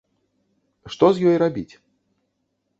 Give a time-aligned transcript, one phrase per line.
[0.95, 1.69] Што з ёй рабіць?